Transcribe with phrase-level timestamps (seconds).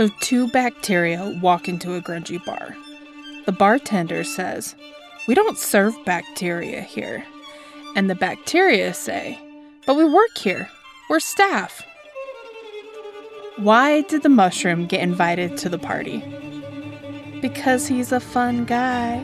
[0.00, 2.74] So, two bacteria walk into a grungy bar.
[3.44, 4.74] The bartender says,
[5.28, 7.22] We don't serve bacteria here.
[7.94, 9.38] And the bacteria say,
[9.84, 10.70] But we work here.
[11.10, 11.84] We're staff.
[13.58, 16.24] Why did the mushroom get invited to the party?
[17.42, 19.22] Because he's a fun guy.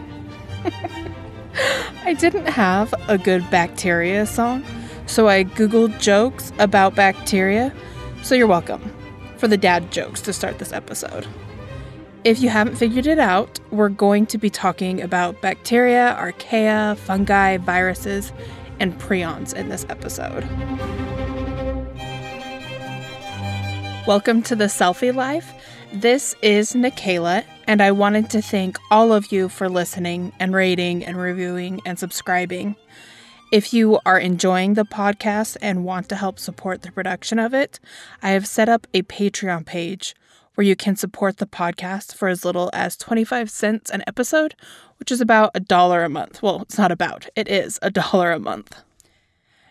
[2.04, 4.62] I didn't have a good bacteria song,
[5.06, 7.72] so I googled jokes about bacteria.
[8.22, 8.95] So you're welcome
[9.36, 11.26] for the dad jokes to start this episode.
[12.24, 17.58] If you haven't figured it out, we're going to be talking about bacteria, archaea, fungi,
[17.58, 18.32] viruses,
[18.80, 20.44] and prions in this episode.
[24.06, 25.52] Welcome to the Selfie Life.
[25.92, 31.04] This is Nikayla, and I wanted to thank all of you for listening and rating
[31.04, 32.76] and reviewing and subscribing.
[33.52, 37.78] If you are enjoying the podcast and want to help support the production of it,
[38.20, 40.16] I have set up a Patreon page
[40.56, 44.56] where you can support the podcast for as little as 25 cents an episode,
[44.98, 46.42] which is about a dollar a month.
[46.42, 48.82] Well, it's not about, it is a dollar a month.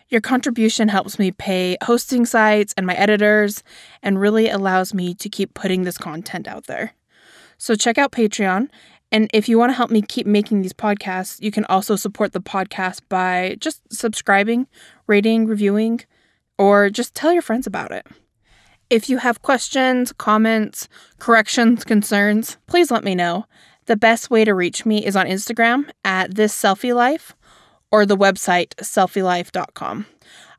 [0.08, 3.62] Your contribution helps me pay hosting sites and my editors
[4.02, 6.94] and really allows me to keep putting this content out there.
[7.58, 8.68] So check out Patreon
[9.12, 12.32] and if you want to help me keep making these podcasts, you can also support
[12.32, 14.66] the podcast by just subscribing,
[15.06, 16.00] rating, reviewing,
[16.58, 18.06] or just tell your friends about it.
[18.90, 23.46] If you have questions, comments, corrections, concerns, please let me know.
[23.86, 27.34] The best way to reach me is on Instagram at this selfie life
[27.90, 30.06] or the website selfielife.com.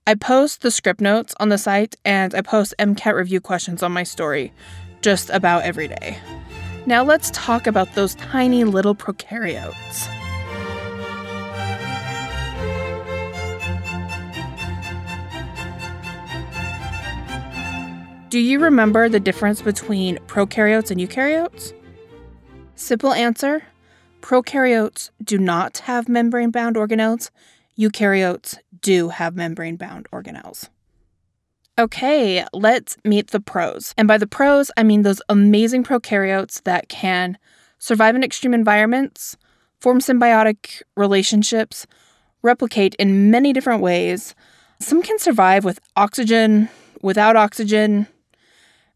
[0.06, 3.92] I post the script notes on the site and I post MCAT review questions on
[3.92, 4.54] my story
[5.02, 6.18] just about every day.
[6.88, 10.08] Now let's talk about those tiny little prokaryotes.
[18.30, 21.74] Do you remember the difference between prokaryotes and eukaryotes?
[22.76, 23.64] Simple answer
[24.22, 27.32] prokaryotes do not have membrane bound organelles,
[27.78, 30.70] eukaryotes do have membrane bound organelles.
[31.80, 33.94] Okay, let's meet the pros.
[34.00, 37.38] And by the pros, I mean those amazing prokaryotes that can
[37.78, 39.38] survive in extreme environments,
[39.80, 41.86] form symbiotic relationships,
[42.42, 44.34] replicate in many different ways.
[44.80, 46.70] Some can survive with oxygen,
[47.04, 48.08] without oxygen,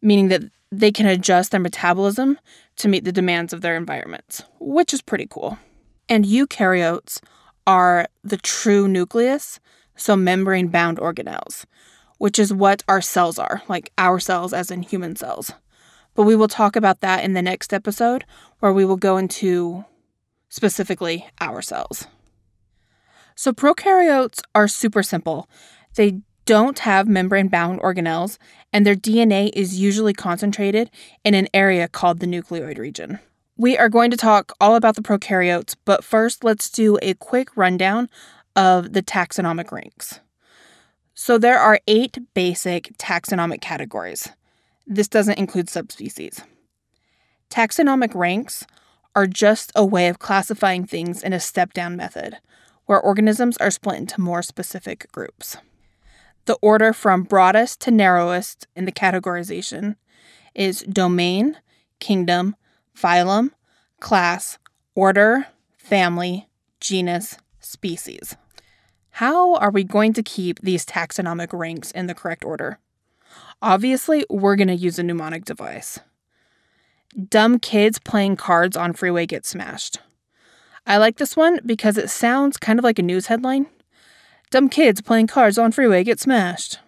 [0.01, 2.39] meaning that they can adjust their metabolism
[2.77, 5.59] to meet the demands of their environments, which is pretty cool.
[6.09, 7.21] And eukaryotes
[7.67, 9.59] are the true nucleus,
[9.95, 11.65] so membrane bound organelles
[12.21, 15.53] which is what our cells are, like our cells as in human cells.
[16.13, 18.25] But we will talk about that in the next episode,
[18.59, 19.85] where we will go into
[20.47, 22.05] specifically our cells.
[23.33, 25.49] So, prokaryotes are super simple.
[25.95, 28.37] They don't have membrane bound organelles,
[28.71, 30.91] and their DNA is usually concentrated
[31.23, 33.17] in an area called the nucleoid region.
[33.57, 37.57] We are going to talk all about the prokaryotes, but first, let's do a quick
[37.57, 38.09] rundown
[38.55, 40.19] of the taxonomic ranks.
[41.13, 44.29] So there are eight basic taxonomic categories.
[44.87, 46.41] This doesn't include subspecies.
[47.49, 48.65] Taxonomic ranks
[49.15, 52.37] are just a way of classifying things in a step down method,
[52.85, 55.57] where organisms are split into more specific groups.
[56.45, 59.97] The order from broadest to narrowest in the categorization
[60.55, 61.57] is domain,
[61.99, 62.55] kingdom,
[62.97, 63.51] phylum,
[63.99, 64.57] class,
[64.95, 65.47] order,
[65.77, 66.49] family,
[66.79, 68.35] genus, species.
[69.11, 72.79] How are we going to keep these taxonomic ranks in the correct order?
[73.61, 75.99] Obviously, we're going to use a mnemonic device.
[77.29, 79.99] Dumb kids playing cards on freeway get smashed.
[80.87, 83.67] I like this one because it sounds kind of like a news headline.
[84.49, 86.79] Dumb kids playing cards on freeway get smashed.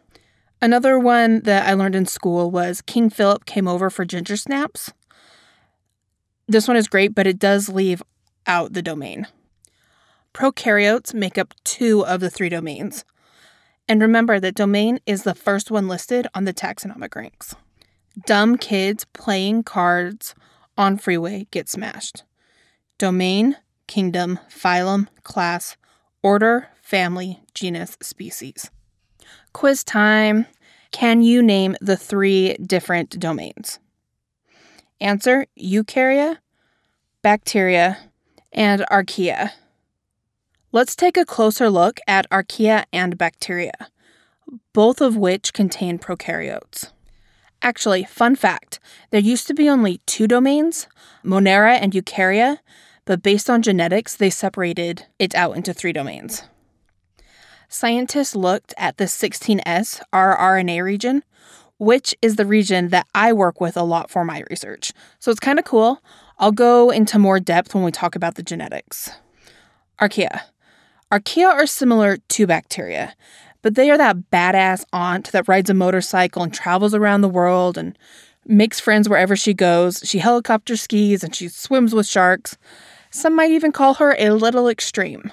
[0.61, 4.94] Another one that I learned in school was King Philip came over for ginger snaps.
[6.47, 8.01] This one is great, but it does leave
[8.47, 9.28] out the domain.
[10.34, 13.06] Prokaryotes make up two of the three domains.
[13.88, 17.56] And remember that domain is the first one listed on the taxonomic ranks.
[18.26, 20.35] Dumb kids playing cards
[20.78, 22.24] on freeway get smashed.
[22.97, 23.58] Domain,
[23.88, 25.78] kingdom, phylum, class,
[26.22, 28.72] order, family, genus, species.
[29.52, 30.46] Quiz time.
[30.91, 33.80] Can you name the three different domains?
[35.02, 36.38] Answer Eukarya,
[37.24, 37.97] bacteria,
[38.52, 39.52] and archaea.
[40.75, 43.73] Let's take a closer look at archaea and bacteria,
[44.73, 46.91] both of which contain prokaryotes.
[47.61, 48.79] Actually, fun fact
[49.11, 50.87] there used to be only two domains,
[51.23, 52.58] Monera and Eukarya,
[53.05, 56.41] but based on genetics, they separated it out into three domains.
[57.70, 61.23] Scientists looked at the 16S rRNA region,
[61.78, 64.91] which is the region that I work with a lot for my research.
[65.20, 66.02] So it's kind of cool.
[66.40, 69.11] I'll go into more depth when we talk about the genetics.
[70.02, 70.41] Archaea.
[71.13, 73.13] Archaea are similar to bacteria,
[73.61, 77.77] but they are that badass aunt that rides a motorcycle and travels around the world
[77.77, 77.95] and
[78.47, 80.01] makes friends wherever she goes.
[80.03, 82.57] She helicopter skis and she swims with sharks.
[83.11, 85.31] Some might even call her a little extreme.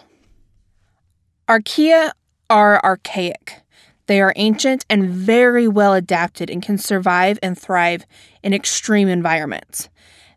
[1.49, 2.11] Archaea
[2.51, 3.63] are archaic.
[4.05, 8.05] They are ancient and very well adapted and can survive and thrive
[8.43, 9.89] in extreme environments.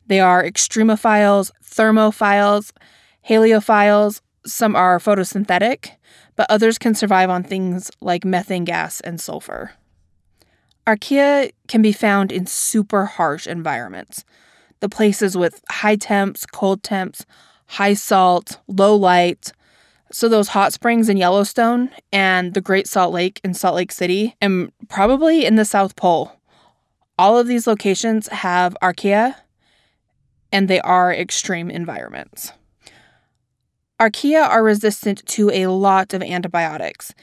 [0.07, 2.71] They are extremophiles, thermophiles,
[3.27, 4.21] haliophiles.
[4.45, 5.91] Some are photosynthetic,
[6.35, 9.71] but others can survive on things like methane gas and sulfur.
[10.85, 14.25] Archaea can be found in super harsh environments.
[14.81, 17.25] The places with high temps, cold temps,
[17.67, 19.53] high salt, low light.
[20.11, 24.35] So, those hot springs in Yellowstone and the Great Salt Lake in Salt Lake City,
[24.41, 26.33] and probably in the South Pole.
[27.17, 29.35] All of these locations have archaea
[30.53, 32.53] and they are extreme environments.
[34.03, 37.13] Archaea are resistant to a lot of antibiotics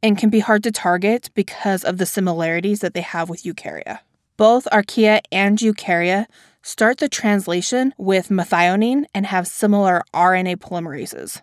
[0.00, 3.98] and can be hard to target because of the similarities that they have with eukarya.
[4.36, 6.26] Both archaea and eukarya
[6.62, 11.42] start the translation with methionine and have similar RNA polymerases.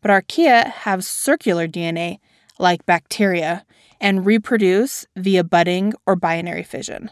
[0.00, 2.20] But archaea have circular DNA
[2.56, 3.66] like bacteria
[4.00, 7.10] and reproduce via budding or binary fission.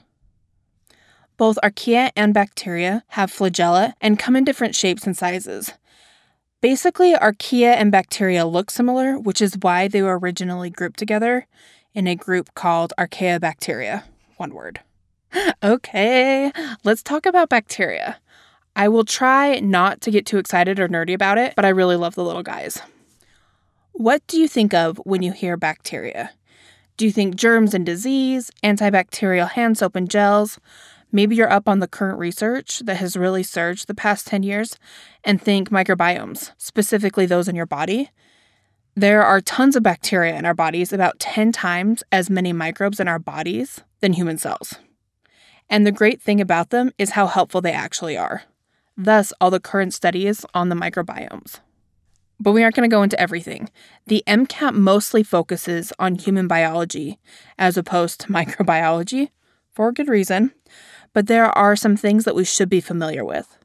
[1.36, 5.72] Both archaea and bacteria have flagella and come in different shapes and sizes.
[6.60, 11.46] Basically, archaea and bacteria look similar, which is why they were originally grouped together
[11.94, 14.02] in a group called Archaeobacteria.
[14.38, 14.80] One word.
[15.62, 16.50] okay,
[16.82, 18.18] let's talk about bacteria.
[18.74, 21.96] I will try not to get too excited or nerdy about it, but I really
[21.96, 22.82] love the little guys.
[23.92, 26.32] What do you think of when you hear bacteria?
[26.96, 30.58] Do you think germs and disease, antibacterial hand soap and gels,
[31.10, 34.76] Maybe you're up on the current research that has really surged the past 10 years
[35.24, 38.10] and think microbiomes, specifically those in your body.
[38.94, 43.08] There are tons of bacteria in our bodies, about 10 times as many microbes in
[43.08, 44.74] our bodies than human cells.
[45.70, 48.42] And the great thing about them is how helpful they actually are.
[48.96, 51.60] Thus, all the current studies on the microbiomes.
[52.40, 53.70] But we aren't going to go into everything.
[54.06, 57.18] The MCAT mostly focuses on human biology
[57.58, 59.30] as opposed to microbiology,
[59.70, 60.52] for good reason
[61.12, 63.58] but there are some things that we should be familiar with,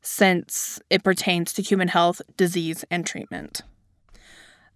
[0.00, 3.62] since it pertains to human health, disease, and treatment.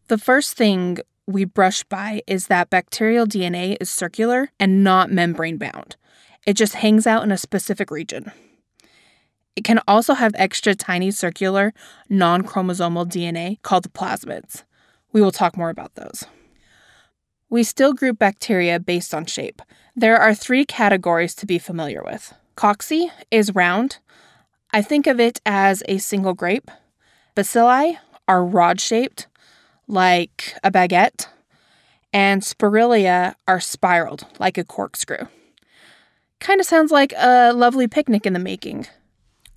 [0.08, 5.58] The first thing we brush by is that bacterial DNA is circular and not membrane
[5.58, 5.96] bound.
[6.46, 8.32] It just hangs out in a specific region.
[9.54, 11.74] It can also have extra tiny circular,
[12.08, 14.62] non chromosomal DNA called plasmids.
[15.12, 16.24] We will talk more about those.
[17.50, 19.62] We still group bacteria based on shape.
[19.96, 22.34] There are three categories to be familiar with.
[22.56, 23.98] Cocci is round.
[24.72, 26.70] I think of it as a single grape.
[27.34, 27.96] Bacilli
[28.26, 29.28] are rod shaped,
[29.86, 31.28] like a baguette.
[32.12, 35.26] And Spirilla are spiraled, like a corkscrew.
[36.40, 38.86] Kind of sounds like a lovely picnic in the making.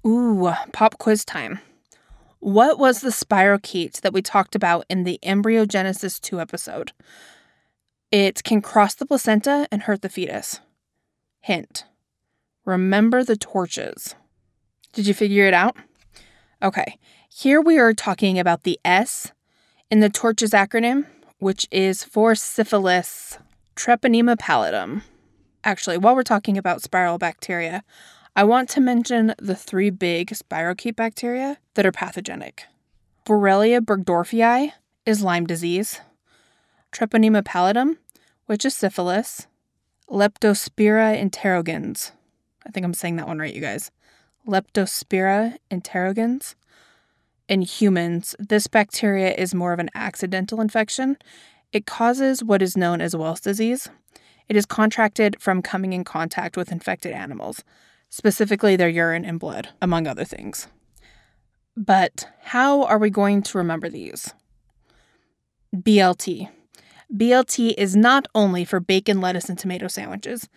[0.05, 1.59] Ooh, pop quiz time.
[2.39, 6.91] What was the spirochete that we talked about in the Embryogenesis 2 episode?
[8.11, 10.59] It can cross the placenta and hurt the fetus.
[11.39, 11.85] Hint
[12.65, 14.15] Remember the torches.
[14.91, 15.77] Did you figure it out?
[16.61, 16.99] Okay,
[17.29, 19.31] here we are talking about the S
[19.89, 21.05] in the torches acronym,
[21.39, 23.37] which is for syphilis
[23.77, 25.03] treponema pallidum.
[25.63, 27.81] Actually, while we're talking about spiral bacteria,
[28.35, 32.65] I want to mention the three big spirochete bacteria that are pathogenic.
[33.25, 34.73] Borrelia burgdorferi
[35.05, 36.01] is Lyme disease.
[36.91, 37.97] Treponema pallidum,
[38.45, 39.47] which is syphilis.
[40.09, 42.11] Leptospira interrogans.
[42.65, 43.91] I think I'm saying that one right, you guys.
[44.47, 46.55] Leptospira interrogans.
[47.47, 51.17] In humans, this bacteria is more of an accidental infection.
[51.71, 53.89] It causes what is known as Weil's disease.
[54.49, 57.63] It is contracted from coming in contact with infected animals,
[58.09, 60.67] specifically their urine and blood, among other things.
[61.77, 64.33] But how are we going to remember these?
[65.73, 66.49] BLT.
[67.15, 70.47] BLT is not only for bacon, lettuce, and tomato sandwiches,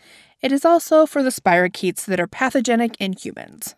[0.41, 3.75] it is also for the spirochetes that are pathogenic in humans.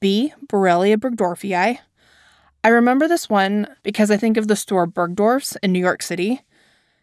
[0.00, 0.32] B.
[0.46, 1.78] Borrelia burgdorferi.
[2.62, 6.42] I remember this one because I think of the store Bergdorf's in New York City.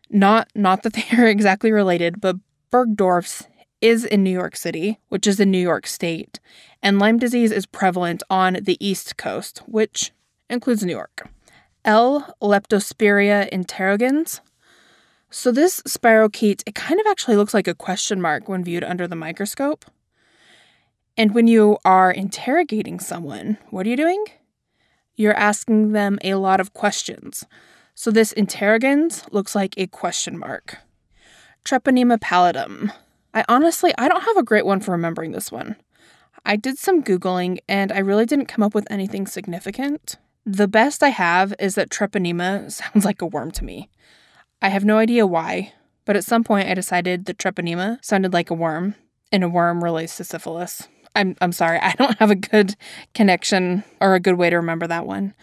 [0.09, 2.37] Not not that they are exactly related, but
[2.71, 3.47] Bergdorf's
[3.81, 6.39] is in New York City, which is in New York State,
[6.81, 10.11] and Lyme disease is prevalent on the East Coast, which
[10.49, 11.27] includes New York.
[11.83, 12.35] L.
[12.41, 14.41] leptospira interrogans.
[15.33, 19.07] So this spirochete, it kind of actually looks like a question mark when viewed under
[19.07, 19.85] the microscope.
[21.15, 24.25] And when you are interrogating someone, what are you doing?
[25.15, 27.45] You're asking them a lot of questions.
[27.95, 30.79] So this interrogans looks like a question mark.
[31.63, 32.91] Treponema pallidum.
[33.33, 35.77] I honestly, I don't have a great one for remembering this one.
[36.45, 40.17] I did some Googling and I really didn't come up with anything significant.
[40.45, 43.89] The best I have is that treponema sounds like a worm to me.
[44.61, 45.73] I have no idea why,
[46.05, 48.95] but at some point I decided that treponema sounded like a worm,
[49.31, 50.87] and a worm relates to syphilis.
[51.15, 52.75] I'm, I'm sorry, I don't have a good
[53.13, 55.33] connection or a good way to remember that one.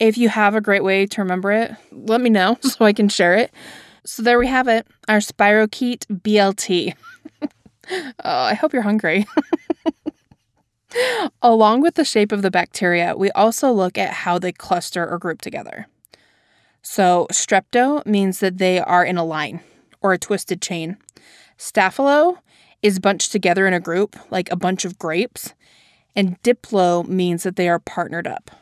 [0.00, 3.08] If you have a great way to remember it, let me know so I can
[3.08, 3.52] share it.
[4.04, 6.94] So there we have it, our spirochete BLT.
[7.90, 9.26] oh, I hope you're hungry.
[11.42, 15.18] Along with the shape of the bacteria, we also look at how they cluster or
[15.18, 15.86] group together.
[16.88, 19.60] So, strepto means that they are in a line
[20.00, 20.98] or a twisted chain.
[21.58, 22.38] Staphylo
[22.80, 25.52] is bunched together in a group, like a bunch of grapes.
[26.14, 28.52] And diplo means that they are partnered up.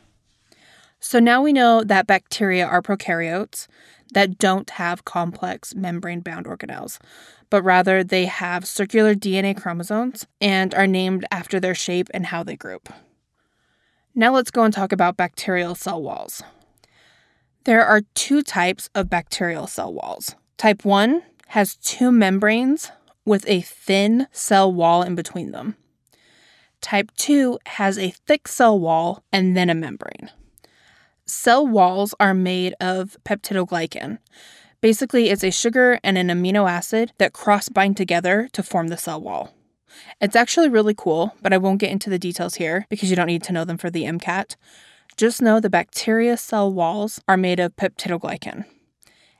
[0.99, 3.67] So now we know that bacteria are prokaryotes
[4.13, 6.97] that don't have complex membrane bound organelles,
[7.51, 12.41] but rather they have circular DNA chromosomes and are named after their shape and how
[12.41, 12.91] they group.
[14.15, 16.41] Now let's go and talk about bacterial cell walls.
[17.65, 20.35] There are two types of bacterial cell walls.
[20.55, 22.91] Type 1 has two membranes
[23.25, 25.75] with a thin cell wall in between them.
[26.79, 30.29] Type 2 has a thick cell wall and then a membrane.
[31.25, 34.19] Cell walls are made of peptidoglycan.
[34.79, 38.97] Basically, it's a sugar and an amino acid that cross bind together to form the
[38.97, 39.55] cell wall.
[40.21, 43.25] It's actually really cool, but I won't get into the details here because you don't
[43.25, 44.55] need to know them for the MCAT.
[45.17, 48.65] Just know the bacteria cell walls are made of peptidoglycan.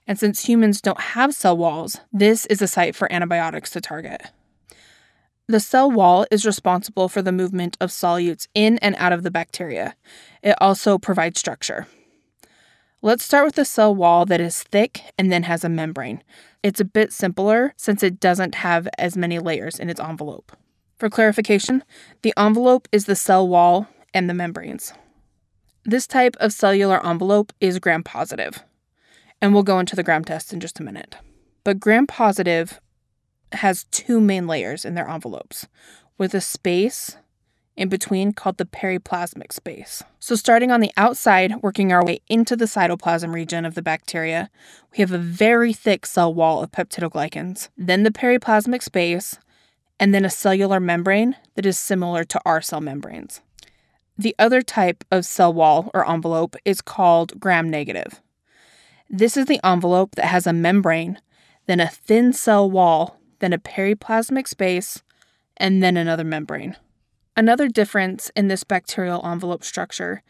[0.07, 4.21] And since humans don't have cell walls, this is a site for antibiotics to target.
[5.47, 9.31] The cell wall is responsible for the movement of solutes in and out of the
[9.31, 9.95] bacteria.
[10.41, 11.87] It also provides structure.
[13.01, 16.23] Let's start with a cell wall that is thick and then has a membrane.
[16.63, 20.55] It's a bit simpler since it doesn't have as many layers in its envelope.
[20.97, 21.83] For clarification,
[22.21, 24.93] the envelope is the cell wall and the membranes.
[25.87, 28.63] This type of cellular envelope is gram positive,
[29.39, 31.15] and we'll go into the gram test in just a minute.
[31.63, 32.79] But gram positive
[33.51, 35.67] has two main layers in their envelopes,
[36.17, 37.17] with a space
[37.77, 40.01] in between called the periplasmic space.
[40.19, 44.49] So, starting on the outside, working our way into the cytoplasm region of the bacteria,
[44.91, 49.37] we have a very thick cell wall of peptidoglycans, then the periplasmic space,
[49.99, 53.41] and then a cellular membrane that is similar to our cell membranes.
[54.17, 58.21] The other type of cell wall or envelope is called gram negative.
[59.09, 61.19] This is the envelope that has a membrane,
[61.67, 65.03] then a thin cell wall, then a periplasmic space,
[65.57, 66.77] and then another membrane.
[67.37, 70.23] Another difference in this bacterial envelope structure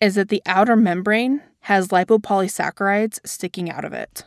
[0.00, 4.24] is that the outer membrane has lipopolysaccharides sticking out of it.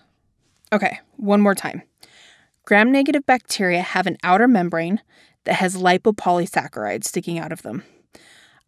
[0.72, 1.82] Okay, one more time.
[2.64, 5.02] Gram negative bacteria have an outer membrane
[5.44, 7.84] that has lipopolysaccharides sticking out of them.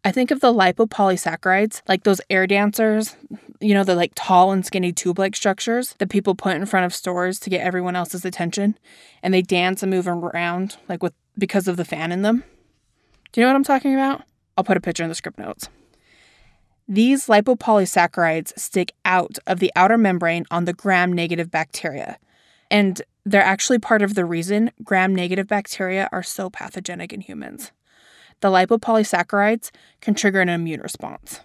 [0.06, 3.16] I think of the lipopolysaccharides like those air dancers,
[3.60, 6.84] you know, the like tall and skinny tube like structures that people put in front
[6.84, 8.78] of stores to get everyone else's attention.
[9.22, 12.44] And they dance and move around like with because of the fan in them.
[13.32, 14.22] Do you know what I'm talking about?
[14.58, 15.70] I'll put a picture in the script notes.
[16.86, 22.18] These lipopolysaccharides stick out of the outer membrane on the gram negative bacteria.
[22.70, 27.72] And they're actually part of the reason gram negative bacteria are so pathogenic in humans
[28.44, 29.70] the lipopolysaccharides
[30.02, 31.40] can trigger an immune response.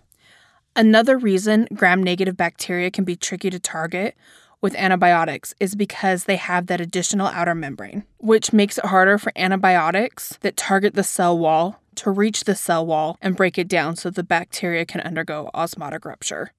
[0.75, 4.18] Another reason gram negative bacteria can be tricky to target
[4.60, 9.32] with antibiotics is because they have that additional outer membrane, which makes it harder for
[9.38, 13.96] antibiotics that target the cell wall to reach the cell wall and break it down
[13.96, 16.51] so the bacteria can undergo osmotic rupture.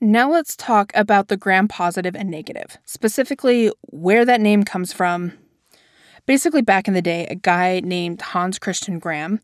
[0.00, 5.32] Now let's talk about the gram positive and negative, specifically where that name comes from,
[6.26, 9.40] Basically, back in the day, a guy named Hans Christian Gram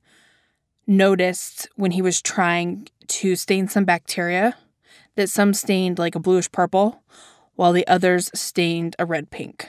[0.87, 4.57] noticed when he was trying to stain some bacteria
[5.17, 7.03] that some stained like a bluish purple,
[7.55, 9.69] while the others stained a red pink.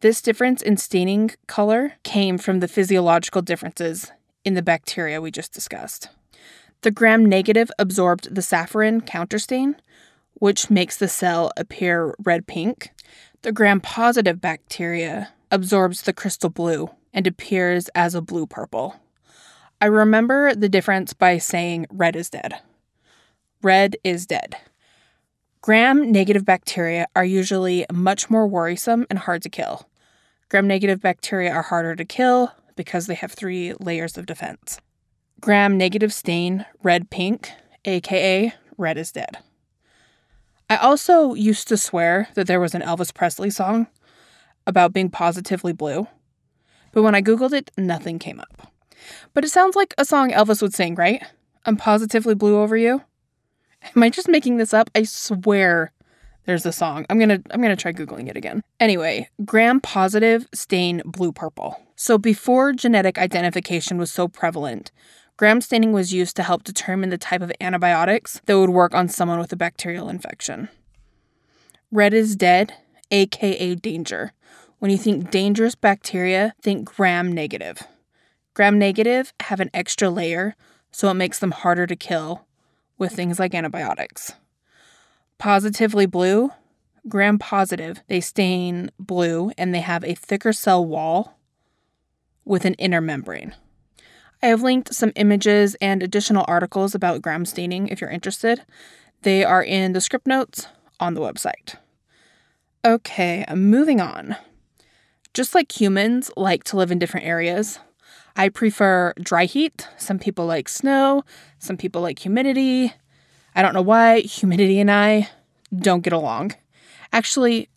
[0.00, 4.10] This difference in staining color came from the physiological differences
[4.44, 6.08] in the bacteria we just discussed.
[6.82, 9.76] The gram negative absorbed the safranin counterstain,
[10.34, 12.90] which makes the cell appear red pink.
[13.42, 18.96] The gram positive bacteria absorbs the crystal blue and appears as a blue purple.
[19.82, 22.54] I remember the difference by saying red is dead.
[23.62, 24.54] Red is dead.
[25.60, 29.88] Gram negative bacteria are usually much more worrisome and hard to kill.
[30.48, 34.80] Gram negative bacteria are harder to kill because they have three layers of defense.
[35.40, 37.50] Gram negative stain, red pink,
[37.84, 39.38] aka red is dead.
[40.70, 43.88] I also used to swear that there was an Elvis Presley song
[44.64, 46.06] about being positively blue,
[46.92, 48.71] but when I Googled it, nothing came up.
[49.34, 51.22] But it sounds like a song Elvis would sing, right?
[51.64, 53.02] I'm positively blue over you.
[53.94, 54.90] Am I just making this up?
[54.94, 55.92] I swear
[56.46, 57.06] there's a song.
[57.08, 58.62] I'm gonna I'm gonna try googling it again.
[58.80, 61.80] Anyway, gram positive stain blue purple.
[61.96, 64.90] So before genetic identification was so prevalent,
[65.36, 69.08] gram staining was used to help determine the type of antibiotics that would work on
[69.08, 70.68] someone with a bacterial infection.
[71.90, 72.74] Red is dead,
[73.10, 74.32] aka danger.
[74.78, 77.82] When you think dangerous bacteria, think gram negative.
[78.54, 80.54] Gram negative have an extra layer,
[80.90, 82.46] so it makes them harder to kill
[82.98, 84.32] with things like antibiotics.
[85.38, 86.50] Positively blue,
[87.08, 91.38] gram positive, they stain blue and they have a thicker cell wall
[92.44, 93.54] with an inner membrane.
[94.42, 98.62] I have linked some images and additional articles about gram staining if you're interested.
[99.22, 100.66] They are in the script notes
[100.98, 101.76] on the website.
[102.84, 104.36] Okay, moving on.
[105.32, 107.78] Just like humans like to live in different areas,
[108.36, 109.88] I prefer dry heat.
[109.98, 111.24] Some people like snow,
[111.58, 112.92] some people like humidity.
[113.54, 115.28] I don't know why humidity and I
[115.74, 116.52] don't get along.
[117.12, 117.68] Actually,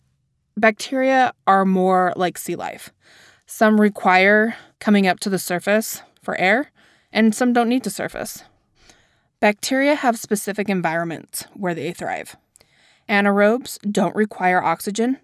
[0.56, 2.92] bacteria are more like sea life.
[3.46, 6.72] Some require coming up to the surface for air,
[7.12, 8.42] and some don't need to surface.
[9.40, 12.36] Bacteria have specific environments where they thrive.
[13.08, 15.18] Anaerobes don't require oxygen,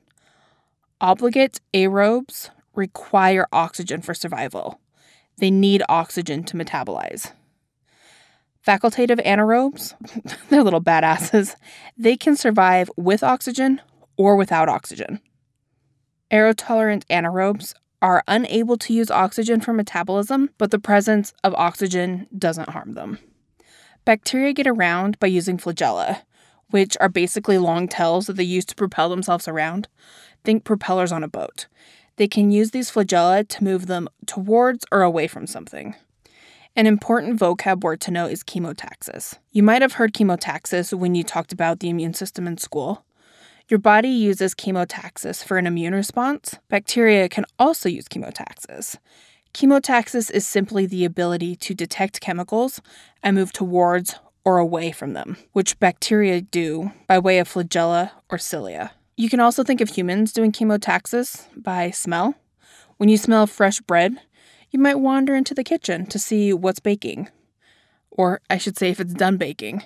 [1.03, 4.79] Obligate aerobes require oxygen for survival.
[5.39, 7.33] They need oxygen to metabolize.
[8.67, 9.95] Facultative anaerobes,
[10.49, 11.57] they're little badasses.
[11.97, 13.81] They can survive with oxygen
[14.17, 15.21] or without oxygen.
[16.31, 22.71] Aerotolerant anaerobes are unable to use oxygen for metabolism, but the presence of oxygen doesn't
[22.71, 23.19] harm them.
[24.05, 26.23] Bacteria get around by using flagella,
[26.71, 29.89] which are basically long tails that they use to propel themselves around.
[30.45, 31.67] Think propellers on a boat.
[32.17, 35.95] They can use these flagella to move them towards or away from something.
[36.75, 39.39] An important vocab word to know is chemotaxis.
[39.51, 43.05] You might have heard chemotaxis when you talked about the immune system in school.
[43.69, 46.59] Your body uses chemotaxis for an immune response.
[46.69, 48.97] Bacteria can also use chemotaxis.
[49.55, 52.81] Chemotaxis is simply the ability to detect chemicals
[53.23, 58.39] and move towards or away from them, which bacteria do by way of flagella or
[58.39, 58.93] cilia.
[59.17, 62.35] You can also think of humans doing chemotaxis by smell.
[62.97, 64.17] When you smell fresh bread,
[64.71, 67.29] you might wander into the kitchen to see what's baking.
[68.11, 69.85] Or I should say, if it's done baking.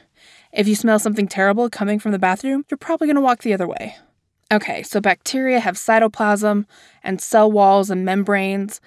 [0.53, 3.53] If you smell something terrible coming from the bathroom, you're probably going to walk the
[3.53, 3.97] other way.
[4.53, 6.67] Okay, so bacteria have cytoplasm
[7.03, 8.81] and cell walls and membranes.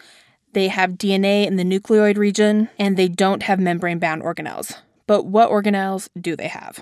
[0.53, 4.77] They have DNA in the nucleoid region, and they don't have membrane bound organelles.
[5.05, 6.81] But what organelles do they have?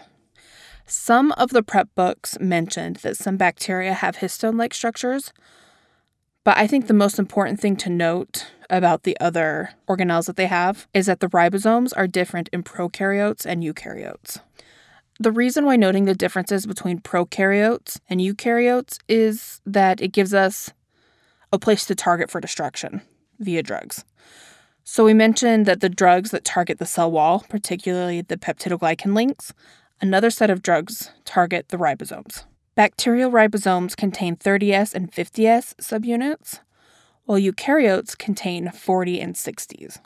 [0.90, 5.34] Some of the prep books mentioned that some bacteria have histone like structures,
[6.46, 10.46] but I think the most important thing to note about the other organelles that they
[10.46, 14.40] have is that the ribosomes are different in prokaryotes and eukaryotes.
[15.20, 20.72] The reason why noting the differences between prokaryotes and eukaryotes is that it gives us
[21.52, 23.02] a place to target for destruction
[23.40, 24.06] via drugs.
[24.86, 29.54] So, we mentioned that the drugs that target the cell wall, particularly the peptidoglycan links,
[30.00, 32.46] Another set of drugs target the ribosomes.
[32.76, 36.60] Bacterial ribosomes contain 30S and 50S subunits,
[37.26, 40.00] while eukaryotes contain 40 and 60s.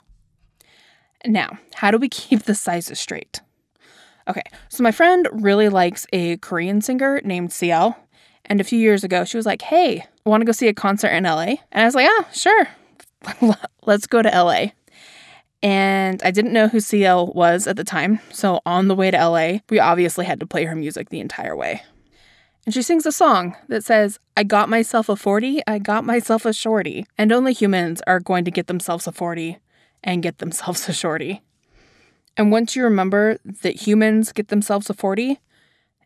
[1.26, 3.42] Now, how do we keep the sizes straight?
[4.26, 7.96] Okay, so my friend really likes a Korean singer named CL,
[8.46, 11.08] and a few years ago she was like, "Hey, want to go see a concert
[11.08, 12.68] in LA?" And I was like, "Ah, sure.
[13.84, 14.68] Let's go to LA."
[15.62, 19.28] And I didn't know who CL was at the time, so on the way to
[19.28, 21.82] LA, we obviously had to play her music the entire way.
[22.64, 26.44] And she sings a song that says, I got myself a 40, I got myself
[26.44, 27.06] a shorty.
[27.18, 29.58] And only humans are going to get themselves a 40
[30.02, 31.42] and get themselves a shorty.
[32.36, 35.38] And once you remember that humans get themselves a 40,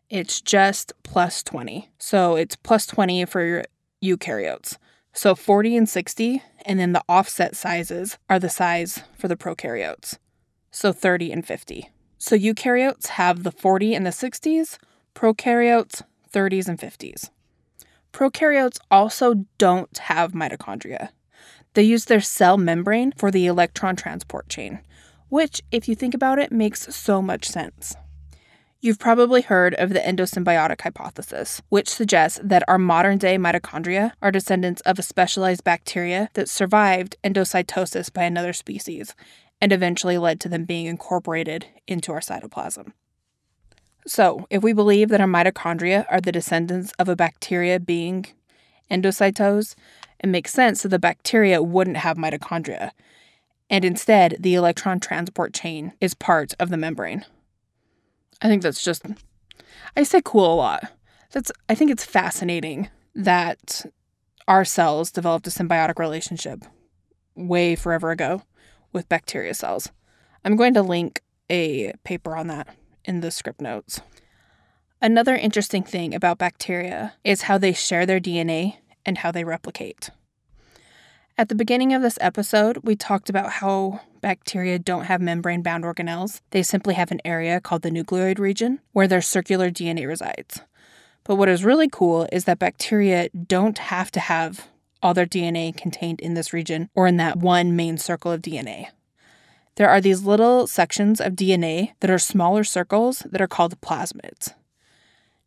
[0.09, 1.89] it's just plus 20.
[1.99, 3.63] So it's plus 20 for
[4.03, 4.77] eukaryotes.
[5.13, 10.17] So 40 and 60, and then the offset sizes are the size for the prokaryotes.
[10.69, 11.89] So 30 and 50.
[12.19, 14.77] So eukaryotes have the 40 and the 60s,
[15.15, 17.29] prokaryotes 30s and 50s.
[18.11, 21.09] Prokaryotes also don't have mitochondria.
[21.73, 24.79] They use their cell membrane for the electron transport chain,
[25.29, 27.95] which, if you think about it, makes so much sense.
[28.79, 34.31] You've probably heard of the endosymbiotic hypothesis, which suggests that our modern day mitochondria are
[34.31, 39.15] descendants of a specialized bacteria that survived endocytosis by another species
[39.59, 42.91] and eventually led to them being incorporated into our cytoplasm.
[44.05, 48.27] So, if we believe that our mitochondria are the descendants of a bacteria being
[48.91, 49.73] endocytosed,
[50.19, 52.91] it makes sense that the bacteria wouldn't have mitochondria,
[53.71, 57.25] and instead, the electron transport chain is part of the membrane.
[58.41, 59.03] I think that's just
[59.95, 60.91] I say cool a lot.
[61.31, 63.85] That's I think it's fascinating that
[64.47, 66.63] our cells developed a symbiotic relationship
[67.35, 68.43] way forever ago
[68.93, 69.91] with bacteria cells.
[70.45, 74.01] I'm going to link a paper on that in the script notes.
[75.01, 80.09] Another interesting thing about bacteria is how they share their DNA and how they replicate.
[81.39, 85.83] At the beginning of this episode, we talked about how bacteria don't have membrane bound
[85.83, 86.41] organelles.
[86.49, 90.61] They simply have an area called the nucleoid region where their circular DNA resides.
[91.23, 94.67] But what is really cool is that bacteria don't have to have
[95.03, 98.87] all their DNA contained in this region or in that one main circle of DNA.
[99.75, 104.55] There are these little sections of DNA that are smaller circles that are called plasmids.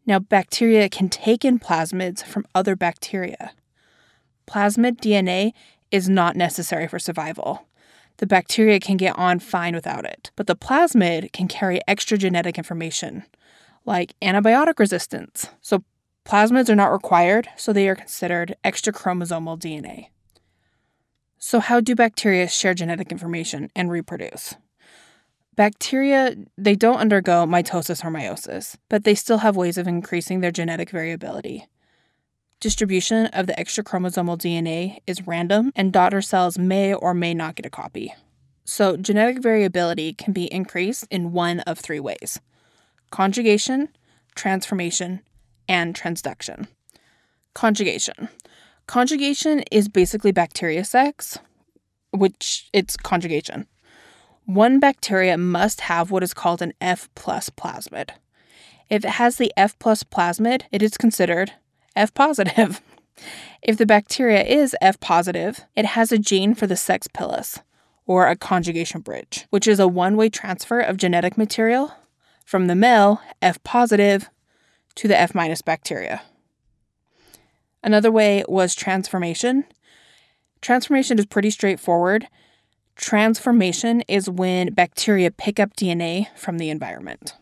[0.06, 3.54] Now, bacteria can take in plasmids from other bacteria.
[4.46, 5.52] Plasmid DNA
[5.90, 7.66] is not necessary for survival.
[8.18, 12.58] The bacteria can get on fine without it, but the plasmid can carry extra genetic
[12.58, 13.24] information,
[13.86, 15.48] like antibiotic resistance.
[15.60, 15.84] So,
[16.26, 20.08] plasmids are not required, so they are considered extra chromosomal DNA.
[21.38, 24.54] So, how do bacteria share genetic information and reproduce?
[25.56, 30.50] Bacteria, they don't undergo mitosis or meiosis, but they still have ways of increasing their
[30.50, 31.66] genetic variability.
[32.60, 37.54] Distribution of the extra chromosomal DNA is random, and daughter cells may or may not
[37.54, 38.14] get a copy.
[38.66, 42.38] So, genetic variability can be increased in one of three ways
[43.10, 43.88] conjugation,
[44.34, 45.22] transformation,
[45.70, 46.68] and transduction.
[47.54, 48.28] Conjugation.
[48.86, 51.38] Conjugation is basically bacteria sex,
[52.10, 53.66] which it's conjugation.
[54.44, 58.10] One bacteria must have what is called an F plus plasmid.
[58.90, 61.52] If it has the F plus plasmid, it is considered
[61.96, 62.80] F positive.
[63.62, 67.58] If the bacteria is F positive, it has a gene for the sex pilus,
[68.06, 71.92] or a conjugation bridge, which is a one way transfer of genetic material
[72.46, 74.30] from the male F positive
[74.94, 76.22] to the F minus bacteria.
[77.82, 79.64] Another way was transformation.
[80.60, 82.28] Transformation is pretty straightforward.
[82.96, 87.34] Transformation is when bacteria pick up DNA from the environment.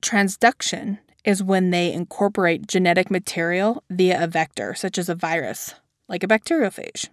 [0.00, 5.74] Transduction is when they incorporate genetic material via a vector, such as a virus,
[6.08, 7.08] like a bacteriophage.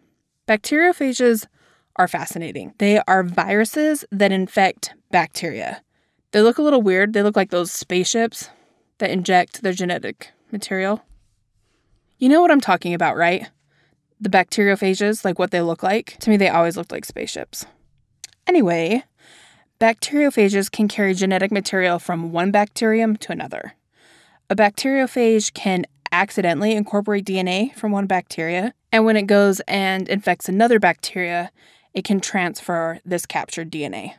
[0.48, 1.48] Bacteriophages
[1.96, 2.74] are fascinating.
[2.78, 5.82] They are viruses that infect bacteria.
[6.32, 7.14] They look a little weird.
[7.14, 8.50] They look like those spaceships
[9.00, 11.04] that inject their genetic material.
[12.20, 13.50] You know what I'm talking about, right?
[14.22, 16.18] The bacteriophages, like what they look like.
[16.20, 17.66] To me, they always looked like spaceships.
[18.48, 19.04] Anyway,
[19.80, 23.74] bacteriophages can carry genetic material from one bacterium to another.
[24.54, 30.48] A bacteriophage can accidentally incorporate DNA from one bacteria, and when it goes and infects
[30.48, 31.50] another bacteria,
[31.96, 34.14] it can transfer this captured DNA.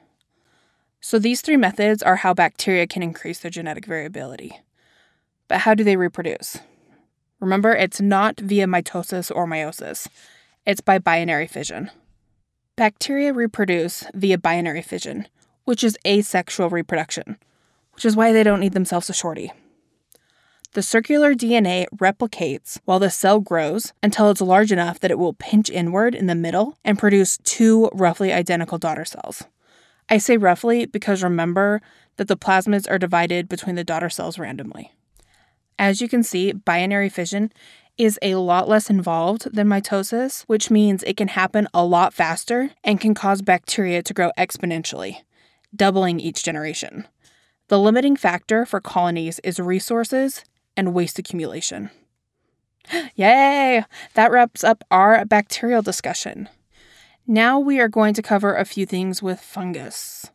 [1.00, 4.58] So, these three methods are how bacteria can increase their genetic variability.
[5.46, 6.58] But how do they reproduce?
[7.38, 10.08] Remember, it's not via mitosis or meiosis,
[10.66, 11.92] it's by binary fission.
[12.74, 15.28] Bacteria reproduce via binary fission,
[15.62, 17.38] which is asexual reproduction,
[17.92, 19.52] which is why they don't need themselves a shorty.
[20.74, 25.34] The circular DNA replicates while the cell grows until it's large enough that it will
[25.34, 29.44] pinch inward in the middle and produce two roughly identical daughter cells.
[30.08, 31.80] I say roughly because remember
[32.16, 34.90] that the plasmids are divided between the daughter cells randomly.
[35.78, 37.52] As you can see, binary fission
[37.96, 42.70] is a lot less involved than mitosis, which means it can happen a lot faster
[42.82, 45.18] and can cause bacteria to grow exponentially,
[45.74, 47.06] doubling each generation.
[47.68, 50.44] The limiting factor for colonies is resources
[50.76, 51.90] and waste accumulation.
[53.14, 53.84] Yay!
[54.14, 56.48] That wraps up our bacterial discussion.
[57.26, 60.30] Now we are going to cover a few things with fungus.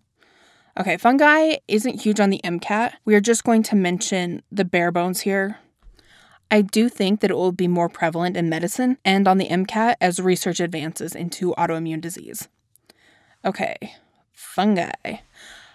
[0.79, 2.93] Okay, fungi isn't huge on the MCAT.
[3.05, 5.57] We are just going to mention the bare bones here.
[6.49, 9.95] I do think that it will be more prevalent in medicine and on the MCAT
[10.01, 12.47] as research advances into autoimmune disease.
[13.45, 13.93] Okay,
[14.33, 14.91] fungi.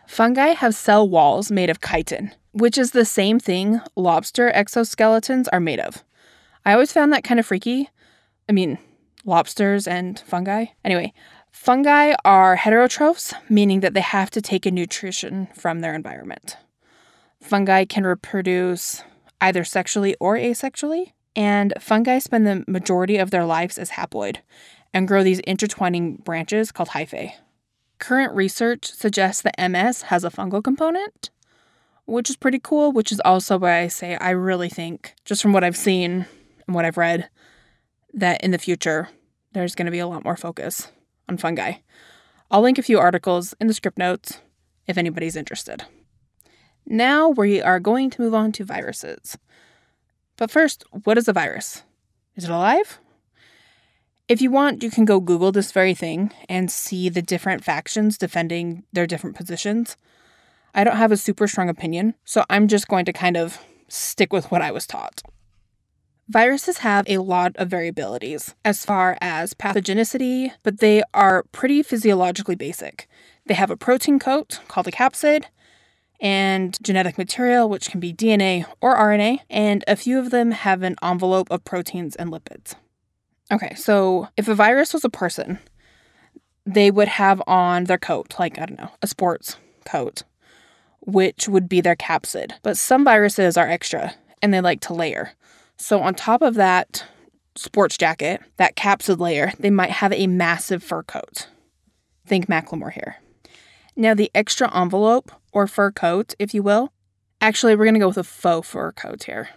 [0.07, 5.61] Fungi have cell walls made of chitin, which is the same thing lobster exoskeletons are
[5.61, 6.05] made of.
[6.64, 7.90] I always found that kind of freaky.
[8.49, 8.79] I mean,
[9.25, 10.67] lobsters and fungi.
[10.85, 11.12] Anyway,
[11.51, 16.57] fungi are heterotrophs, meaning that they have to take in nutrition from their environment.
[17.40, 19.03] Fungi can reproduce
[19.40, 24.38] either sexually or asexually, and fungi spend the majority of their lives as haploid
[24.93, 27.35] and grow these intertwining branches called hyphae.
[27.98, 31.30] Current research suggests that MS has a fungal component,
[32.07, 35.52] which is pretty cool, which is also why I say I really think, just from
[35.52, 36.26] what I've seen
[36.66, 37.30] and what I've read,
[38.12, 39.09] that in the future
[39.52, 40.90] there's going to be a lot more focus
[41.28, 41.74] on fungi.
[42.50, 44.40] I'll link a few articles in the script notes
[44.87, 45.85] if anybody's interested.
[46.87, 49.38] Now we are going to move on to viruses.
[50.37, 51.83] But first, what is a virus?
[52.37, 52.98] Is it alive?
[54.26, 58.16] If you want, you can go Google this very thing and see the different factions
[58.16, 59.98] defending their different positions.
[60.74, 64.32] I don't have a super strong opinion, so I'm just going to kind of stick
[64.32, 65.20] with what I was taught.
[66.26, 72.54] Viruses have a lot of variabilities as far as pathogenicity, but they are pretty physiologically
[72.54, 73.06] basic.
[73.44, 75.44] They have a protein coat called a capsid,
[76.18, 80.82] and genetic material, which can be DNA or RNA, and a few of them have
[80.82, 82.74] an envelope of proteins and lipids.
[83.52, 85.59] Okay, so if a virus was a person,
[86.66, 90.22] they would have on their coat, like, I don't know, a sports coat,
[91.00, 92.52] which would be their capsid.
[92.62, 95.33] But some viruses are extra and they like to layer.
[95.76, 97.04] So on top of that
[97.57, 101.48] sports jacket, that capsid layer, they might have a massive fur coat.
[102.26, 103.16] Think Macklemore here.
[103.96, 106.92] Now, the extra envelope or fur coat, if you will,
[107.40, 109.50] actually, we're going to go with a faux fur coat here.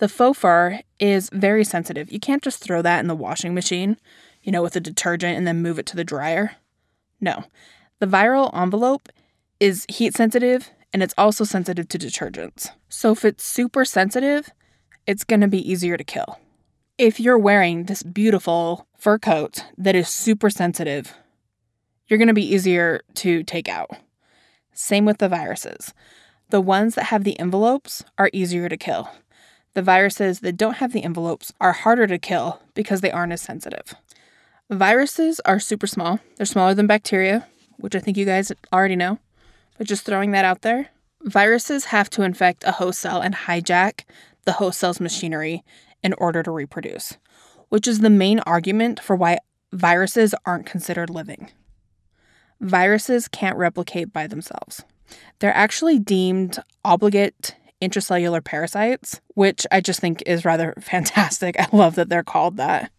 [0.00, 2.10] The faux fur is very sensitive.
[2.10, 3.98] You can't just throw that in the washing machine,
[4.42, 6.52] you know, with a detergent and then move it to the dryer.
[7.20, 7.44] No.
[7.98, 9.10] The viral envelope
[9.60, 12.70] is heat sensitive and it's also sensitive to detergents.
[12.88, 14.48] So if it's super sensitive,
[15.06, 16.38] it's going to be easier to kill.
[16.96, 21.12] If you're wearing this beautiful fur coat that is super sensitive,
[22.08, 23.90] you're going to be easier to take out.
[24.72, 25.92] Same with the viruses.
[26.48, 29.10] The ones that have the envelopes are easier to kill.
[29.74, 33.40] The viruses that don't have the envelopes are harder to kill because they aren't as
[33.40, 33.94] sensitive.
[34.68, 36.20] Viruses are super small.
[36.36, 39.18] They're smaller than bacteria, which I think you guys already know,
[39.78, 40.88] but just throwing that out there.
[41.22, 44.04] Viruses have to infect a host cell and hijack
[44.44, 45.62] the host cell's machinery
[46.02, 47.18] in order to reproduce,
[47.68, 49.38] which is the main argument for why
[49.72, 51.50] viruses aren't considered living.
[52.60, 54.84] Viruses can't replicate by themselves.
[55.38, 61.58] They're actually deemed obligate intracellular parasites, which I just think is rather fantastic.
[61.58, 62.90] I love that they're called that.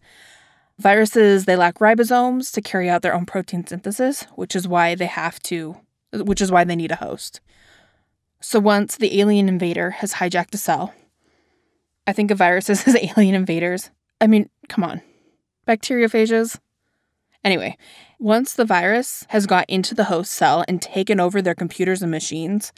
[0.78, 5.06] Viruses, they lack ribosomes to carry out their own protein synthesis, which is why they
[5.06, 5.76] have to,
[6.12, 7.40] which is why they need a host.
[8.40, 10.92] So once the alien invader has hijacked a cell,
[12.06, 13.90] I think of viruses as alien invaders.
[14.20, 15.02] I mean, come on.
[15.66, 16.58] Bacteriophages.
[17.44, 17.76] Anyway,
[18.18, 22.10] once the virus has got into the host cell and taken over their computers and
[22.10, 22.72] machines,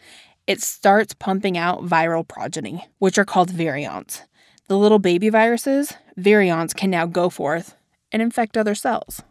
[0.46, 4.22] it starts pumping out viral progeny, which are called virions.
[4.68, 7.76] The little baby viruses, virions, can now go forth
[8.12, 9.22] and infect other cells.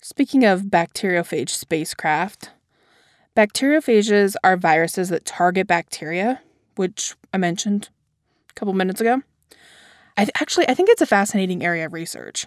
[0.00, 2.50] Speaking of bacteriophage spacecraft,
[3.36, 6.40] bacteriophages are viruses that target bacteria,
[6.76, 7.88] which I mentioned
[8.50, 9.22] a couple minutes ago.
[10.16, 12.46] I th- actually I think it's a fascinating area of research.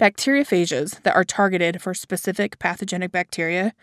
[0.00, 3.74] Bacteriophages that are targeted for specific pathogenic bacteria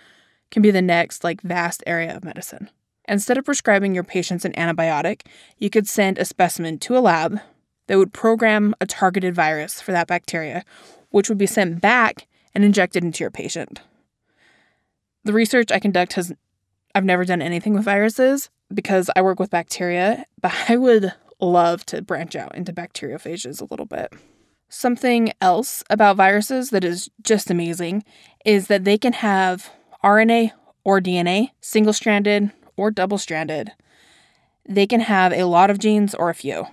[0.51, 2.69] can be the next like vast area of medicine.
[3.07, 5.21] Instead of prescribing your patients an antibiotic,
[5.57, 7.39] you could send a specimen to a lab
[7.87, 10.63] that would program a targeted virus for that bacteria,
[11.09, 13.81] which would be sent back and injected into your patient.
[15.23, 16.33] The research I conduct has
[16.93, 21.85] I've never done anything with viruses because I work with bacteria, but I would love
[21.87, 24.13] to branch out into bacteriophages a little bit.
[24.69, 28.03] Something else about viruses that is just amazing
[28.45, 29.69] is that they can have
[30.03, 30.51] RNA
[30.83, 33.71] or DNA, single stranded or double stranded.
[34.67, 36.67] They can have a lot of genes or a few.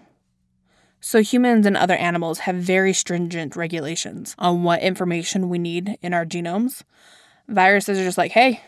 [1.01, 6.15] So, humans and other animals have very stringent regulations on what information we need in
[6.15, 6.85] our genomes.
[7.49, 8.63] Viruses are just like, hey,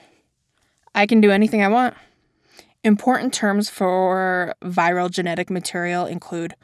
[0.94, 1.94] I can do anything I want.
[2.82, 6.54] Important terms for viral genetic material include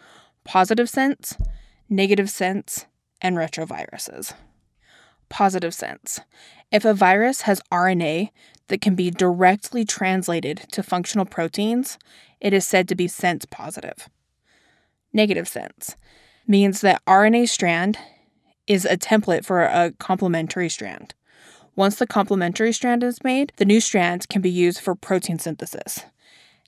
[0.45, 1.37] positive sense,
[1.89, 2.87] negative sense,
[3.23, 4.35] and retroviruses.
[5.29, 6.21] Positive sense.
[6.73, 8.31] If a virus has RNA
[8.71, 11.99] that can be directly translated to functional proteins,
[12.41, 14.09] it is said to be sense positive.
[15.13, 15.97] Negative sense
[16.47, 17.99] means that RNA strand
[18.67, 21.15] is a template for a complementary strand.
[21.77, 26.05] Once the complementary strand is made, the new strand can be used for protein synthesis.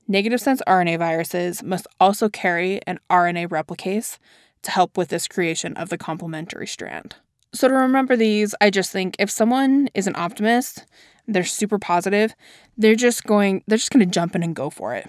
[0.08, 4.18] Negative sense RNA viruses must also carry an RNA replicase
[4.62, 7.16] to help with this creation of the complementary strand.
[7.54, 10.86] So, to remember these, I just think if someone is an optimist,
[11.28, 12.34] they're super positive,
[12.78, 15.06] they're just going, they're just going to jump in and go for it.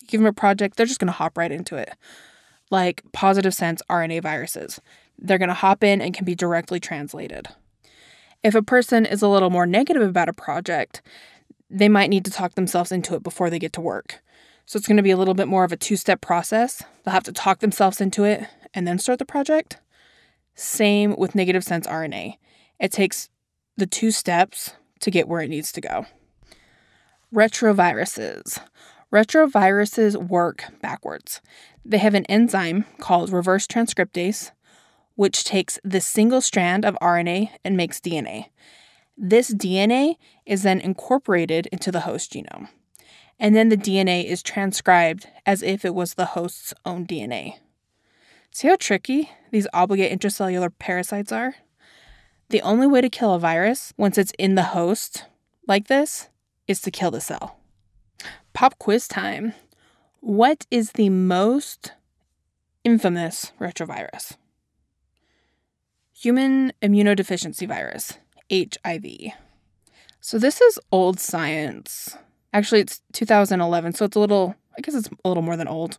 [0.00, 1.90] You give them a project, they're just going to hop right into it.
[2.70, 4.80] Like positive sense RNA viruses,
[5.18, 7.48] they're going to hop in and can be directly translated.
[8.42, 11.02] If a person is a little more negative about a project,
[11.70, 14.22] they might need to talk themselves into it before they get to work.
[14.66, 16.82] So it's going to be a little bit more of a two step process.
[17.04, 19.78] They'll have to talk themselves into it and then start the project.
[20.54, 22.36] Same with negative sense RNA.
[22.78, 23.28] It takes
[23.76, 26.06] the two steps to get where it needs to go.
[27.34, 28.60] Retroviruses.
[29.12, 31.40] Retroviruses work backwards.
[31.84, 34.50] They have an enzyme called reverse transcriptase,
[35.14, 38.46] which takes the single strand of RNA and makes DNA.
[39.16, 42.68] This DNA is then incorporated into the host genome.
[43.38, 47.56] And then the DNA is transcribed as if it was the host's own DNA.
[48.54, 51.54] See how tricky these obligate intracellular parasites are?
[52.50, 55.24] The only way to kill a virus once it's in the host,
[55.66, 56.28] like this,
[56.68, 57.56] is to kill the cell.
[58.52, 59.54] Pop quiz time.
[60.20, 61.92] What is the most
[62.84, 64.36] infamous retrovirus?
[66.12, 68.18] Human immunodeficiency virus,
[68.52, 69.32] HIV.
[70.20, 72.18] So this is old science.
[72.52, 75.98] Actually, it's 2011, so it's a little, I guess it's a little more than old.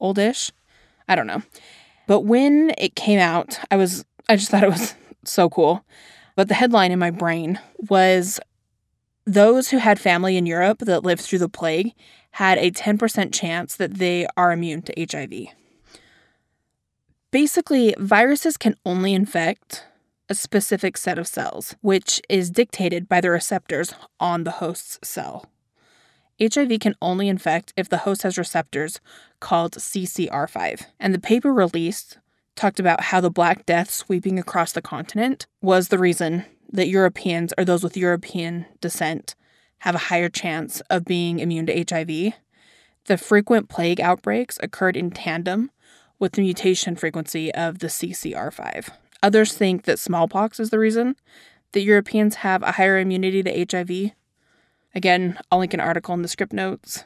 [0.00, 0.50] Oldish?
[1.08, 1.42] I don't know.
[2.06, 5.84] But when it came out, I was I just thought it was so cool.
[6.36, 8.40] But the headline in my brain was
[9.24, 11.92] those who had family in Europe that lived through the plague
[12.32, 15.46] had a 10% chance that they are immune to HIV.
[17.30, 19.86] Basically, viruses can only infect
[20.28, 25.46] a specific set of cells, which is dictated by the receptors on the host's cell.
[26.40, 29.00] HIV can only infect if the host has receptors
[29.40, 30.86] called CCR5.
[30.98, 32.18] And the paper released
[32.56, 37.52] talked about how the Black Death sweeping across the continent was the reason that Europeans
[37.56, 39.34] or those with European descent
[39.78, 42.34] have a higher chance of being immune to HIV.
[43.06, 45.70] The frequent plague outbreaks occurred in tandem
[46.18, 48.90] with the mutation frequency of the CCR5.
[49.22, 51.16] Others think that smallpox is the reason
[51.72, 54.12] that Europeans have a higher immunity to HIV
[54.94, 57.04] Again, I'll link an article in the script notes.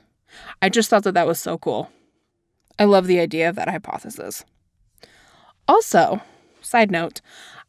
[0.61, 1.90] I just thought that that was so cool.
[2.79, 4.44] I love the idea of that hypothesis.
[5.66, 6.20] Also,
[6.61, 7.20] side note,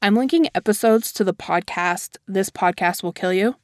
[0.01, 3.55] I'm linking episodes to the podcast This Podcast Will Kill You.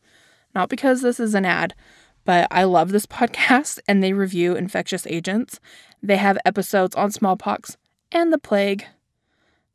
[0.53, 1.75] Not because this is an ad,
[2.23, 5.59] but I love this podcast and they review infectious agents.
[6.01, 7.77] They have episodes on smallpox
[8.11, 8.85] and the plague.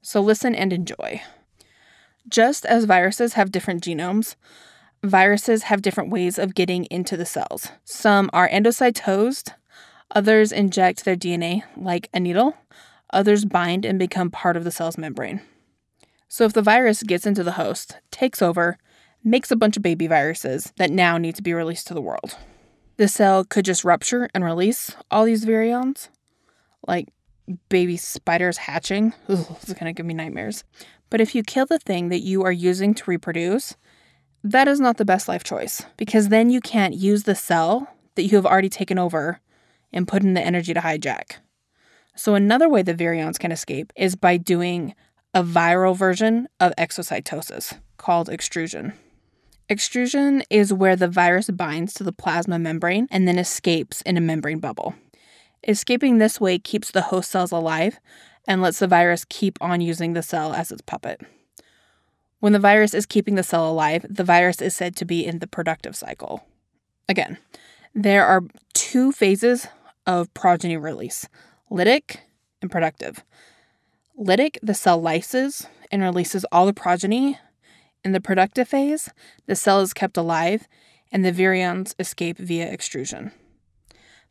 [0.02, 1.22] So listen and enjoy.
[2.28, 4.36] Just as viruses have different genomes,
[5.02, 7.68] viruses have different ways of getting into the cells.
[7.84, 9.52] Some are endocytosed,
[10.10, 12.56] others inject their DNA like a needle,
[13.12, 15.40] others bind and become part of the cell's membrane.
[16.28, 18.78] So if the virus gets into the host, takes over,
[19.24, 22.36] makes a bunch of baby viruses that now need to be released to the world.
[22.96, 26.08] The cell could just rupture and release all these virions,
[26.86, 27.08] like
[27.68, 29.12] baby spiders hatching.
[29.28, 30.64] Ugh, it's gonna give me nightmares.
[31.08, 33.74] But if you kill the thing that you are using to reproduce,
[34.42, 38.24] that is not the best life choice because then you can't use the cell that
[38.24, 39.40] you have already taken over
[39.92, 41.36] and put in the energy to hijack.
[42.16, 44.94] So, another way the virions can escape is by doing
[45.32, 48.94] a viral version of exocytosis called extrusion.
[49.68, 54.20] Extrusion is where the virus binds to the plasma membrane and then escapes in a
[54.20, 54.94] membrane bubble.
[55.68, 58.00] Escaping this way keeps the host cells alive
[58.48, 61.20] and lets the virus keep on using the cell as its puppet.
[62.40, 65.38] When the virus is keeping the cell alive, the virus is said to be in
[65.38, 66.46] the productive cycle.
[67.08, 67.36] Again,
[67.94, 69.66] there are two phases
[70.06, 71.28] of progeny release
[71.70, 72.16] lytic
[72.62, 73.22] and productive.
[74.18, 77.38] Lytic, the cell lyses and releases all the progeny.
[78.04, 79.10] In the productive phase,
[79.46, 80.66] the cell is kept alive
[81.12, 83.32] and the virions escape via extrusion.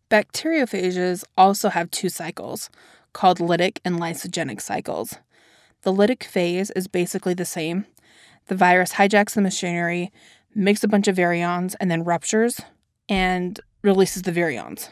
[0.10, 2.72] Bacteriophages also have two cycles,
[3.14, 5.18] called lytic and lysogenic cycles.
[5.84, 7.86] The lytic phase is basically the same,
[8.50, 10.12] the virus hijacks the machinery,
[10.54, 12.60] makes a bunch of virions, and then ruptures
[13.08, 14.90] and releases the virions.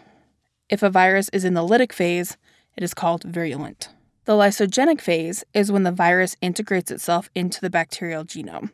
[0.70, 2.38] If a virus is in the lytic phase,
[2.76, 3.90] it is called virulent.
[4.26, 8.72] The lysogenic phase is when the virus integrates itself into the bacterial genome.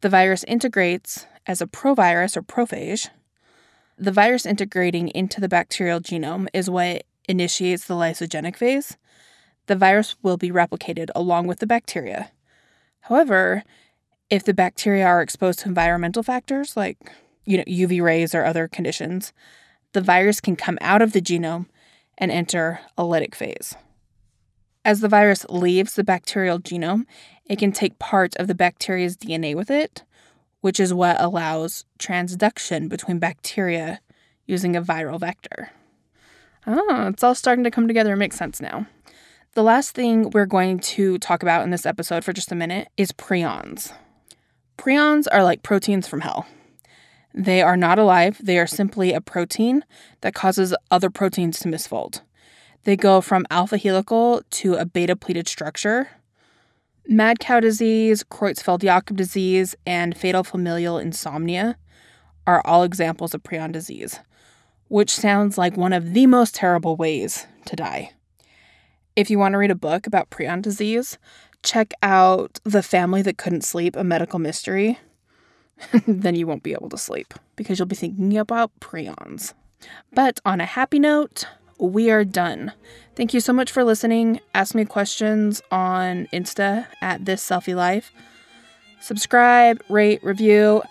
[0.00, 3.08] The virus integrates as a provirus or prophage.
[3.96, 8.96] The virus integrating into the bacterial genome is what initiates the lysogenic phase.
[9.66, 12.32] The virus will be replicated along with the bacteria.
[13.08, 13.62] However,
[14.30, 16.98] if the bacteria are exposed to environmental factors like
[17.44, 19.32] you know UV rays or other conditions,
[19.92, 21.66] the virus can come out of the genome
[22.18, 23.76] and enter a lytic phase.
[24.84, 27.04] As the virus leaves the bacterial genome,
[27.44, 30.02] it can take part of the bacteria's DNA with it,
[30.60, 34.00] which is what allows transduction between bacteria
[34.46, 35.70] using a viral vector.
[36.66, 38.86] Oh, it's all starting to come together and make sense now.
[39.56, 42.88] The last thing we're going to talk about in this episode for just a minute
[42.98, 43.90] is prions.
[44.76, 46.46] Prions are like proteins from hell.
[47.32, 49.82] They are not alive, they are simply a protein
[50.20, 52.20] that causes other proteins to misfold.
[52.84, 56.10] They go from alpha helical to a beta pleated structure.
[57.08, 61.78] Mad cow disease, Creutzfeldt Jakob disease, and fatal familial insomnia
[62.46, 64.20] are all examples of prion disease,
[64.88, 68.12] which sounds like one of the most terrible ways to die.
[69.16, 71.16] If you want to read a book about prion disease,
[71.62, 74.98] check out The Family That Couldn't Sleep, a medical mystery.
[76.06, 79.54] then you won't be able to sleep because you'll be thinking about prions.
[80.12, 81.46] But on a happy note,
[81.78, 82.72] we are done.
[83.14, 84.40] Thank you so much for listening.
[84.54, 88.12] Ask me questions on Insta at This Selfie Life.
[89.00, 90.82] Subscribe, rate, review.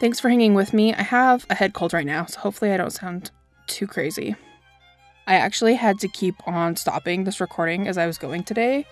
[0.00, 0.92] Thanks for hanging with me.
[0.92, 3.30] I have a head cold right now, so hopefully I don't sound
[3.66, 4.36] too crazy.
[5.26, 8.86] I actually had to keep on stopping this recording as I was going today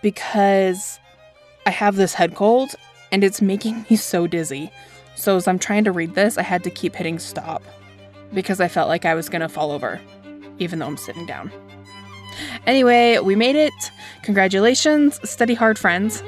[0.00, 1.00] because
[1.64, 2.70] I have this head cold
[3.10, 4.70] and it's making me so dizzy.
[5.16, 7.62] So as I'm trying to read this, I had to keep hitting stop
[8.32, 10.00] because I felt like I was to fall over,
[10.58, 11.50] even though I'm sitting down.
[12.66, 13.72] Anyway, we made it.
[14.22, 15.18] Congratulations.
[15.28, 16.22] Study hard, friends.